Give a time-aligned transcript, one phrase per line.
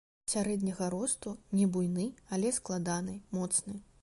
[0.31, 2.09] Сярэдняга росту, не буйны,
[2.39, 3.83] але складаны, моцны.